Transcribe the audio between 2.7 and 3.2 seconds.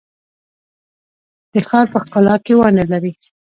لري؟